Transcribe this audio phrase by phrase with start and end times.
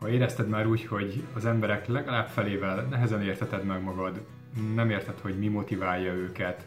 [0.00, 4.20] Ha érezted már úgy, hogy az emberek legalább felével nehezen érteted meg magad,
[4.74, 6.66] nem érted, hogy mi motiválja őket,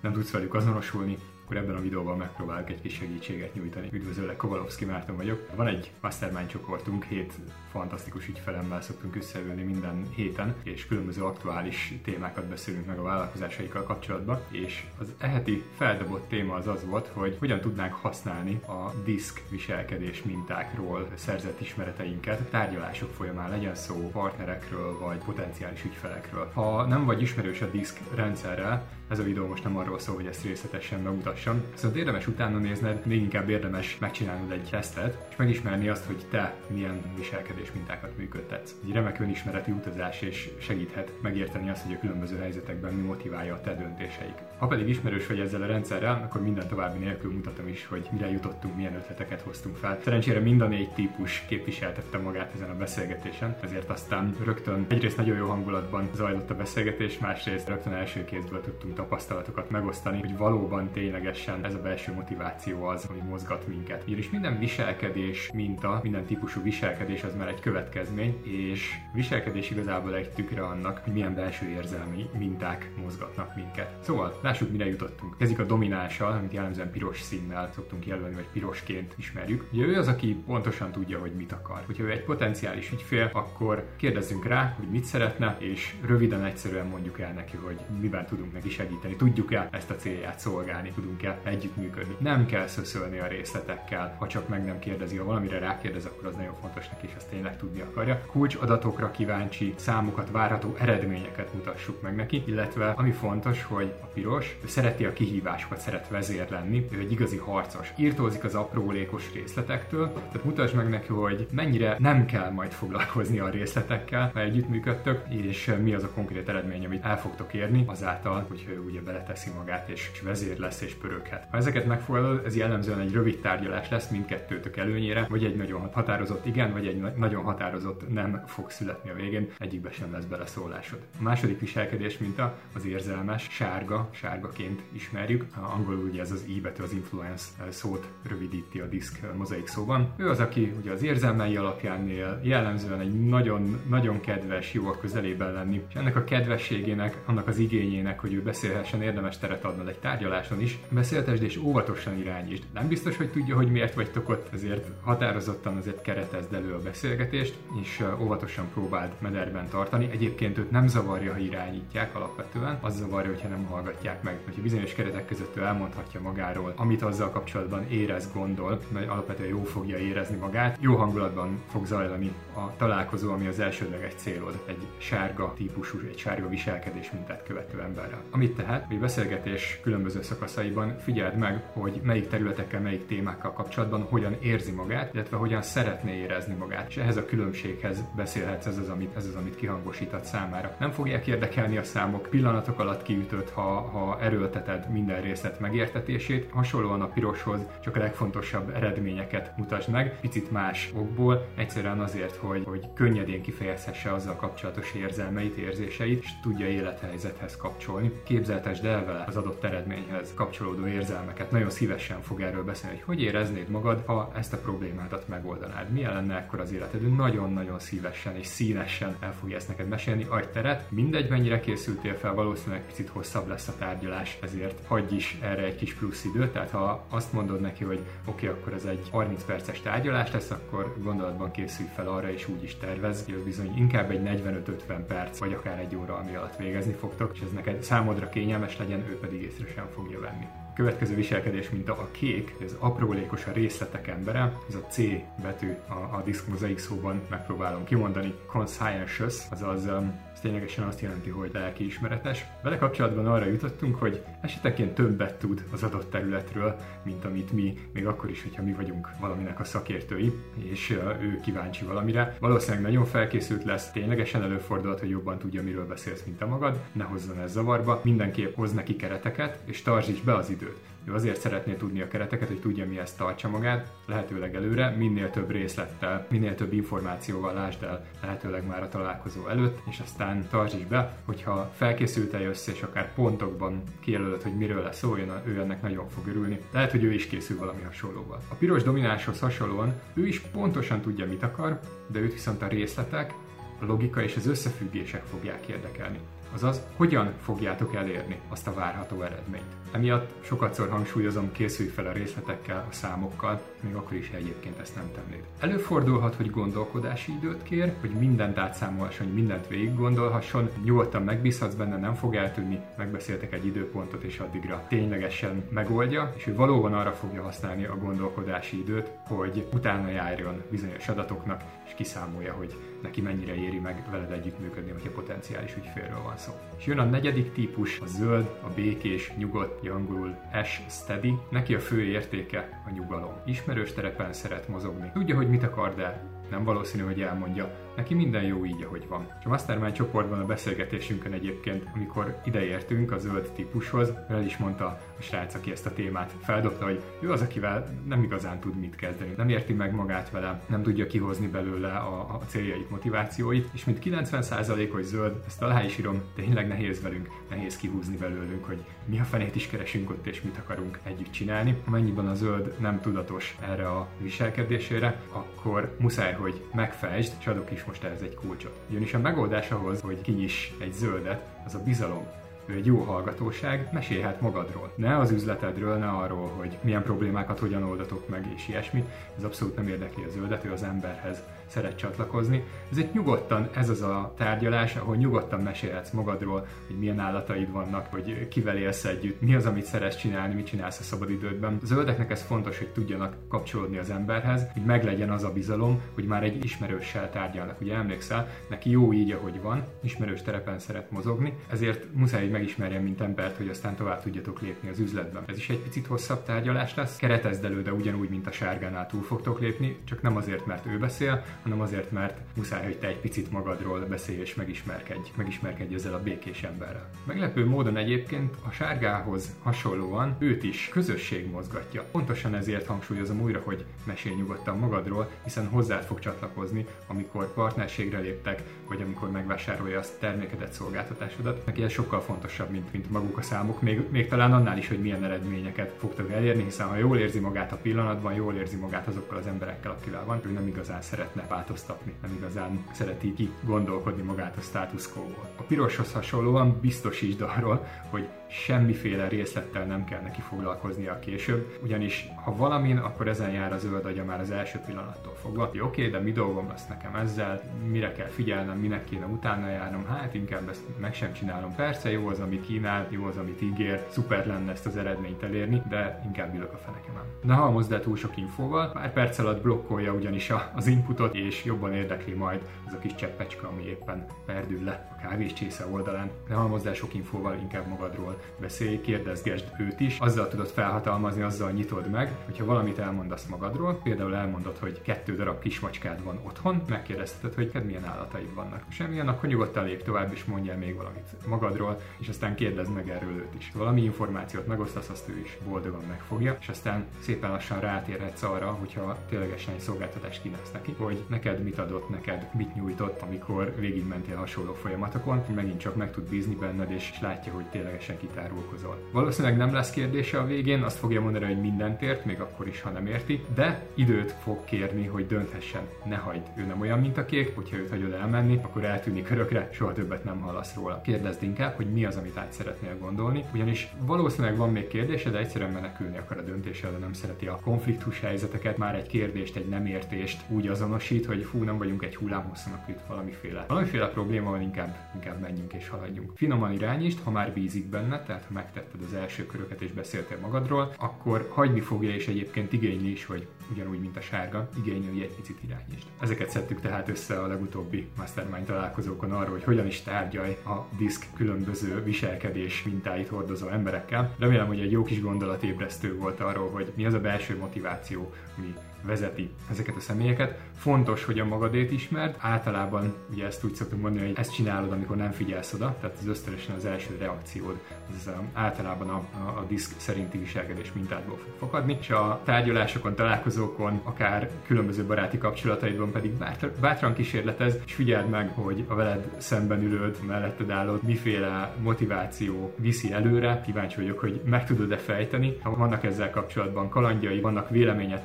[0.00, 3.88] nem tudsz velük azonosulni, akkor ebben a videóban megpróbálok egy kis segítséget nyújtani.
[3.92, 5.48] Üdvözöllek, Kovalovszki Márton vagyok.
[5.54, 7.32] Van egy mastermind csoportunk, hét
[7.70, 14.40] fantasztikus ügyfelemmel szoktunk összeülni minden héten, és különböző aktuális témákat beszélünk meg a vállalkozásaikkal kapcsolatban,
[14.50, 20.22] és az eheti feldobott téma az az volt, hogy hogyan tudnánk használni a diszk viselkedés
[20.22, 26.50] mintákról szerzett ismereteinket tárgyalások folyamán, legyen szó partnerekről vagy potenciális ügyfelekről.
[26.54, 30.26] Ha nem vagy ismerős a diszk rendszerrel, ez a videó most nem arról szól, hogy
[30.26, 35.88] ezt részletesen bemutassam, szóval érdemes utána nézned, még inkább érdemes megcsinálnod egy tesztet, és megismerni
[35.88, 38.74] azt, hogy te milyen viselkedés mintákat működtetsz.
[38.84, 43.60] Egy remek önismereti utazás és segíthet megérteni azt, hogy a különböző helyzetekben mi motiválja a
[43.60, 44.34] te döntéseik.
[44.58, 48.30] Ha pedig ismerős vagy ezzel a rendszerrel, akkor minden további nélkül mutatom is, hogy mire
[48.30, 49.98] jutottunk, milyen ötleteket hoztunk fel.
[50.04, 55.36] Szerencsére mind a négy típus képviseltette magát ezen a beszélgetésen, ezért aztán rögtön egyrészt nagyon
[55.36, 61.64] jó hangulatban zajlott a beszélgetés, másrészt rögtön első kézből tudtunk tapasztalatokat megosztani, hogy valóban ténylegesen
[61.64, 64.02] ez a belső motiváció az, ami mozgat minket.
[64.06, 70.30] Ugyanis minden viselkedés minta, minden típusú viselkedés az már egy következmény, és viselkedés igazából egy
[70.30, 73.92] tükre annak, hogy milyen belső érzelmi minták mozgatnak minket.
[74.00, 75.36] Szóval, lássuk, mire jutottunk.
[75.38, 79.68] Kezdjük a dominással, amit jellemzően piros színnel szoktunk jelölni, vagy pirosként ismerjük.
[79.72, 81.82] Ugye ő az, aki pontosan tudja, hogy mit akar.
[81.86, 87.20] Hogyha ő egy potenciális ügyfél, akkor kérdezzünk rá, hogy mit szeretne, és röviden, egyszerűen mondjuk
[87.20, 92.16] el neki, hogy miben tudunk neki segíteni segíteni, tudjuk-e ezt a célját szolgálni, tudunk-e együttműködni.
[92.18, 96.36] Nem kell szöszölni a részletekkel, ha csak meg nem kérdezi, ha valamire rákérdez, akkor az
[96.36, 98.20] nagyon fontos neki, és ezt tényleg tudni akarja.
[98.26, 104.56] Kulcs adatokra kíváncsi, számokat, várható eredményeket mutassuk meg neki, illetve ami fontos, hogy a piros
[104.64, 107.92] ő szereti a kihívásokat, szeret vezér lenni, ő egy igazi harcos.
[107.96, 113.48] Írtózik az aprólékos részletektől, tehát mutasd meg neki, hogy mennyire nem kell majd foglalkozni a
[113.48, 118.64] részletekkel, ha együttműködtök, és mi az a konkrét eredmény, amit el fogtok érni azáltal, hogy
[118.78, 121.46] ugye beleteszi magát, és vezér lesz és pöröghet.
[121.50, 126.46] Ha ezeket megfogadod, ez jellemzően egy rövid tárgyalás lesz mindkettőtök előnyére, vagy egy nagyon határozott
[126.46, 130.98] igen, vagy egy nagyon határozott nem fog születni a végén, egyikbe sem lesz beleszólásod.
[131.18, 135.44] A második viselkedés minta az érzelmes, sárga, sárgaként ismerjük.
[135.56, 140.12] A angolul ugye ez az I betű, az influence szót rövidíti a diszk mozaik szóban.
[140.16, 144.98] Ő az, aki ugye az érzelmei alapján él, jellemzően egy nagyon, nagyon kedves, jó a
[144.98, 149.64] közelében lenni, és ennek a kedvességének, annak az igényének, hogy ő beszél beszélhessen, érdemes teret
[149.64, 150.78] adnod egy tárgyaláson is.
[150.88, 152.62] Beszéltesd és óvatosan irányítsd.
[152.74, 157.54] Nem biztos, hogy tudja, hogy miért vagytok ott, ezért határozottan azért keretezd elő a beszélgetést,
[157.80, 160.08] és óvatosan próbáld mederben tartani.
[160.10, 164.38] Egyébként őt nem zavarja, ha irányítják alapvetően, az zavarja, hogyha nem hallgatják meg.
[164.44, 169.62] Hogyha bizonyos keretek között ő elmondhatja magáról, amit azzal kapcsolatban érez, gondol, mert alapvetően jó
[169.62, 175.52] fogja érezni magát, jó hangulatban fog zajlani a találkozó, ami az elsődleges célod, egy sárga
[175.56, 178.22] típusú, egy sárga viselkedés mintát követő emberrel.
[178.30, 184.36] Amit tehát, hogy beszélgetés különböző szakaszaiban figyeld meg, hogy melyik területekkel, melyik témákkal kapcsolatban hogyan
[184.40, 186.88] érzi magát, illetve hogyan szeretné érezni magát.
[186.88, 190.76] És ehhez a különbséghez beszélhetsz, ez az, amit, ez az, amit kihangosítat számára.
[190.78, 196.50] Nem fogják érdekelni a számok, pillanatok alatt kiütött, ha, ha erőlteted minden részlet megértetését.
[196.50, 202.62] Hasonlóan a piroshoz csak a legfontosabb eredményeket mutasd meg, picit más okból, egyszerűen azért, hogy,
[202.64, 208.12] hogy könnyedén kifejezhesse azzal kapcsolatos érzelmeit, érzéseit, és tudja élethelyzethez kapcsolni.
[208.24, 211.50] Képzel képzeltesd el vele az adott eredményhez kapcsolódó érzelmeket.
[211.50, 215.90] Nagyon szívesen fog erről beszélni, hogy hogy éreznéd magad, ha ezt a problémádat megoldanád.
[215.90, 217.02] Milyen lenne akkor az életed?
[217.02, 220.26] Ő nagyon-nagyon szívesen és színesen el fogja ezt neked mesélni.
[220.28, 225.38] Adj teret, mindegy mennyire készültél fel, valószínűleg picit hosszabb lesz a tárgyalás, ezért hagyj is
[225.40, 226.52] erre egy kis plusz időt.
[226.52, 230.50] Tehát ha azt mondod neki, hogy oké, okay, akkor ez egy 30 perces tárgyalás lesz,
[230.50, 234.42] akkor gondolatban készülj fel arra, és úgy is tervez, hogy bizony inkább egy
[234.88, 238.78] 45-50 perc, vagy akár egy óra, ami alatt végezni fogtok, és ez neked számodra kényelmes
[238.78, 240.46] legyen, ő pedig észre sem fogja venni.
[240.74, 244.96] Következő viselkedés, mint a kék, ez aprólékos a részletek embere, ez a C
[245.42, 251.30] betű a, a diszk mozaik szóban megpróbálom kimondani, conscientious, azaz um, ez ténylegesen azt jelenti,
[251.30, 252.44] hogy lelkiismeretes.
[252.62, 258.06] Vele kapcsolatban arra jutottunk, hogy esetenként többet tud az adott területről, mint amit mi, még
[258.06, 262.36] akkor is, hogyha mi vagyunk valaminek a szakértői, és uh, ő kíváncsi valamire.
[262.40, 267.04] Valószínűleg nagyon felkészült lesz, ténylegesen előfordulhat, hogy jobban tudja, miről beszélsz, mint a magad, ne
[267.04, 268.00] hozzon ez zavarba.
[268.04, 270.71] Mindenképp hoz neki kereteket, és tartsd be az időt.
[271.04, 275.50] Ő azért szeretné tudni a kereteket, hogy tudja mihez tartsa magát, lehetőleg előre, minél több
[275.50, 280.84] részlettel, minél több információval lásd el, lehetőleg már a találkozó előtt, és aztán tartsd is
[280.84, 286.08] be, hogyha felkészült össze, és akár pontokban kijelölöd, hogy miről lesz szó, ő ennek nagyon
[286.08, 286.60] fog örülni.
[286.72, 288.40] Lehet, hogy ő is készül valami hasonlóval.
[288.48, 293.34] A piros domináshoz hasonlóan ő is pontosan tudja, mit akar, de őt viszont a részletek,
[293.80, 296.18] a logika és az összefüggések fogják érdekelni.
[296.54, 299.80] Azaz, hogyan fogjátok elérni azt a várható eredményt.
[299.92, 304.94] Emiatt sokatszor hangsúlyozom, készülj fel a részletekkel, a számokkal, még akkor is, ha egyébként ezt
[304.94, 305.44] nem tennéd.
[305.58, 311.96] Előfordulhat, hogy gondolkodási időt kér, hogy mindent átszámolhasson, hogy mindent végig gondolhasson, nyugodtan megbízhatsz benne,
[311.96, 317.42] nem fog eltűnni, megbeszéltek egy időpontot, és addigra ténylegesen megoldja, és ő valóban arra fogja
[317.42, 323.78] használni a gondolkodási időt, hogy utána járjon bizonyos adatoknak, és kiszámolja, hogy neki mennyire éri
[323.78, 326.52] meg veled együttműködni, hogyha potenciális ügyfélről van szó.
[326.78, 331.34] És jön a negyedik típus, a zöld, a békés, nyugodt, angolul S steady.
[331.50, 333.34] Neki a fő értéke a nyugalom.
[333.46, 335.10] Ismerős terepen szeret mozogni.
[335.12, 337.91] Tudja, hogy mit akar, de nem valószínű, hogy elmondja.
[337.96, 339.26] Neki minden jó így, ahogy van.
[339.38, 344.84] És a Mastermind csoportban a beszélgetésünkön egyébként, amikor ideértünk a zöld típushoz, el is mondta
[345.18, 348.94] a srác, aki ezt a témát feldobta, hogy ő az, akivel nem igazán tud mit
[348.94, 349.34] kezdeni.
[349.36, 353.98] Nem érti meg magát vele, nem tudja kihozni belőle a, a céljait, motivációit, és mint
[354.04, 359.24] 90%-os zöld, ezt alá is írom, tényleg nehéz velünk, nehéz kihúzni belőlünk, hogy mi a
[359.24, 361.76] fenét is keresünk ott, és mit akarunk együtt csinálni.
[361.86, 367.81] Amennyiben a zöld nem tudatos erre a viselkedésére, akkor muszáj, hogy megfejtsd, és adok is
[367.86, 368.78] most ehhez egy kulcsot.
[368.90, 372.26] Ugyanis a megoldás ahhoz, hogy kinyis egy zöldet, az a bizalom
[372.66, 374.92] ő egy jó hallgatóság, mesélhet magadról.
[374.94, 379.04] Ne az üzletedről, ne arról, hogy milyen problémákat hogyan oldatok meg, és ilyesmi.
[379.36, 382.64] Ez abszolút nem érdekli a zöldet, ő az emberhez szeret csatlakozni.
[382.90, 388.48] Ezért nyugodtan ez az a tárgyalás, ahol nyugodtan mesélhetsz magadról, hogy milyen állataid vannak, hogy
[388.48, 391.78] kivel élsz együtt, mi az, amit szeretsz csinálni, mit csinálsz a szabadidődben.
[391.82, 396.42] Zöldeknek ez fontos, hogy tudjanak kapcsolódni az emberhez, hogy meglegyen az a bizalom, hogy már
[396.42, 397.80] egy ismerőssel tárgyalnak.
[397.80, 403.02] Ugye emlékszel, neki jó így, ahogy van, ismerős terepen szeret mozogni, ezért muszáj, hogy megismerjen,
[403.02, 405.42] mint embert, hogy aztán tovább tudjatok lépni az üzletben.
[405.46, 409.22] Ez is egy picit hosszabb tárgyalás lesz, keretezd elő, de ugyanúgy, mint a sárgánál túl
[409.22, 413.20] fogtok lépni, csak nem azért, mert ő beszél, hanem azért, mert muszáj, hogy te egy
[413.20, 417.10] picit magadról beszélj és megismerkedj, megismerkedj ezzel a békés emberrel.
[417.24, 422.04] Meglepő módon egyébként a sárgához hasonlóan őt is közösség mozgatja.
[422.10, 428.62] Pontosan ezért hangsúlyozom újra, hogy mesélj nyugodtan magadról, hiszen hozzád fog csatlakozni, amikor partnerségre léptek,
[428.88, 431.66] vagy amikor megvásárolja azt termékedet, szolgáltatásodat.
[431.66, 435.00] Neki ez sokkal fontosabb, mint, mint maguk a számok, még, még talán annál is, hogy
[435.00, 439.38] milyen eredményeket fogtok elérni, hiszen ha jól érzi magát a pillanatban, jól érzi magát azokkal
[439.38, 444.56] az emberekkel, akivel van, ő nem igazán szeretne változtatni, nem igazán szereti ki gondolkodni magát
[444.56, 445.48] a status quo-ból.
[445.56, 452.56] A piroshoz hasonlóan biztosítsd arról, hogy semmiféle részlettel nem kell neki foglalkoznia később, ugyanis ha
[452.56, 455.62] valamin, akkor ezen jár a zöld agya már az első pillanattól fogva.
[455.62, 460.06] Oké, okay, de mi dolgom lesz nekem ezzel, mire kell figyelnem, minek kéne utána járnom,
[460.06, 461.74] hát inkább ezt meg sem csinálom.
[461.74, 465.82] Persze jó az, amit kínál, jó az, amit ígér, szuper lenne ezt az eredményt elérni,
[465.88, 467.22] de inkább ülök a fenekemen.
[467.42, 471.94] Ne halmozd el túl sok infóval, pár perc alatt blokkolja ugyanis az inputot, és jobban
[471.94, 476.30] érdekli majd az a kis cseppecska, ami éppen perdül le a kávéscsésze oldalán.
[476.48, 481.70] Ne halmozd el sok infóval, inkább magadról beszélj, kérdezgesd őt is, azzal tudod felhatalmazni, azzal
[481.70, 487.54] nyitod meg, hogyha valamit elmondasz magadról, például elmondod, hogy kettő darab kismacskád van otthon, megkérdezted,
[487.54, 488.84] hogy kedv milyen állataid vannak.
[488.88, 493.32] Semmilyen, akkor nyugodtan lép tovább, és mondjál még valamit magadról, és aztán kérdezd meg erről
[493.32, 493.72] őt is.
[493.74, 499.16] Valami információt megosztasz, azt ő is boldogan megfogja, és aztán szépen lassan rátérhetsz arra, hogyha
[499.28, 504.72] ténylegesen egy szolgáltatást kínálsz neki, hogy neked mit adott, neked mit nyújtott, amikor végigmentél hasonló
[504.72, 508.98] folyamatokon, hogy megint csak meg tud bízni benned, és látja, hogy ténylegesen kitárulkozol.
[509.12, 512.80] Valószínűleg nem lesz kérdése a végén, azt fogja mondani, hogy mindent ért, még akkor is,
[512.80, 515.82] ha nem érti, de időt fog kérni, hogy dönthessen.
[516.04, 519.68] Ne hagyd, ő nem olyan, mint a kék, hogyha őt hagyod elmenni, akkor eltűnik örökre,
[519.72, 521.00] soha többet nem hallasz róla.
[521.00, 525.38] Kérdezd inkább, hogy mi az, amit át szeretnél gondolni, ugyanis valószínűleg van még kérdése, de
[525.38, 529.68] egyszerűen menekülni akar a döntéssel, de nem szereti a konfliktus helyzeteket, már egy kérdést, egy
[529.68, 530.66] nem értést úgy
[531.12, 535.40] azonosít, hogy fú, nem vagyunk egy hullámhosszon, akkor itt valamiféle, valamiféle probléma van, inkább, inkább
[535.40, 536.32] menjünk és haladjunk.
[536.34, 540.94] Finoman irányítsd, ha már bízik benne, tehát ha megtetted az első köröket és beszéltél magadról,
[540.98, 545.58] akkor hagyni fogja és egyébként igényli is, hogy ugyanúgy, mint a sárga, igényli egy picit
[545.64, 546.06] irányítsd.
[546.20, 551.26] Ezeket szedtük tehát össze a legutóbbi Mastermind találkozókon arról, hogy hogyan is tárgyalj a diszk
[551.34, 554.34] különböző viselkedés mintáit hordozó emberekkel.
[554.38, 558.74] Remélem, hogy egy jó kis gondolatébresztő volt arról, hogy mi az a belső motiváció, ami
[559.02, 560.60] vezeti ezeket a személyeket.
[560.76, 562.36] Fontos, hogy a magadét ismerd.
[562.38, 566.26] Általában ugye ezt úgy szoktunk mondani, hogy ezt csinálod, amikor nem figyelsz oda, tehát az
[566.26, 567.80] ösztönösen az első reakciód,
[568.16, 574.00] ez általában a, a, a diszk szerinti viselkedés mintádból fog fakadni, és a tárgyalásokon, találkozókon,
[574.04, 576.32] akár különböző baráti kapcsolataidban pedig
[576.80, 583.12] bátran kísérletez, és figyeld meg, hogy a veled szemben ülőd, melletted állod, miféle motiváció viszi
[583.12, 583.60] előre.
[583.64, 585.56] Kíváncsi vagyok, hogy meg tudod-e fejteni.
[585.62, 588.22] Ha vannak ezzel kapcsolatban kalandjai, vannak véleményed,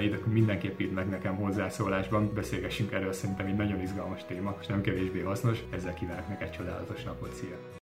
[0.00, 2.32] tapasztalataid, akkor mindenképp írd meg nekem hozzászólásban.
[2.34, 5.58] Beszélgessünk erről, szerintem egy nagyon izgalmas téma, és nem kevésbé hasznos.
[5.70, 7.78] Ezzel kívánok neked csodálatos napot, szia!